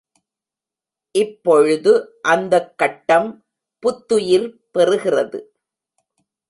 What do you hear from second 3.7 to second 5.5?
புத்துயிர் பெறுகிறது.